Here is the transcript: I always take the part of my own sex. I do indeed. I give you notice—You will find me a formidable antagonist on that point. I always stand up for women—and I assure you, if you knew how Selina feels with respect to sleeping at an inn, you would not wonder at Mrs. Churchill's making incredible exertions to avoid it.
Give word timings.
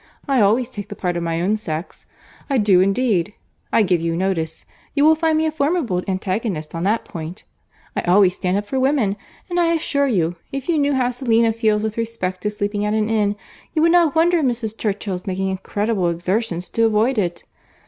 I 0.27 0.41
always 0.41 0.67
take 0.71 0.87
the 0.87 0.95
part 0.95 1.15
of 1.15 1.21
my 1.21 1.39
own 1.41 1.55
sex. 1.55 2.07
I 2.49 2.57
do 2.57 2.81
indeed. 2.81 3.35
I 3.71 3.83
give 3.83 4.01
you 4.01 4.17
notice—You 4.17 5.05
will 5.05 5.13
find 5.13 5.37
me 5.37 5.45
a 5.45 5.51
formidable 5.51 6.01
antagonist 6.07 6.73
on 6.73 6.81
that 6.85 7.05
point. 7.05 7.43
I 7.95 8.01
always 8.01 8.33
stand 8.33 8.57
up 8.57 8.65
for 8.65 8.79
women—and 8.79 9.59
I 9.59 9.75
assure 9.75 10.07
you, 10.07 10.37
if 10.51 10.67
you 10.67 10.79
knew 10.79 10.93
how 10.95 11.11
Selina 11.11 11.53
feels 11.53 11.83
with 11.83 11.97
respect 11.99 12.41
to 12.41 12.49
sleeping 12.49 12.83
at 12.83 12.95
an 12.95 13.11
inn, 13.11 13.35
you 13.75 13.83
would 13.83 13.91
not 13.91 14.15
wonder 14.15 14.39
at 14.39 14.45
Mrs. 14.45 14.75
Churchill's 14.75 15.27
making 15.27 15.49
incredible 15.49 16.07
exertions 16.09 16.67
to 16.71 16.85
avoid 16.87 17.19
it. 17.19 17.43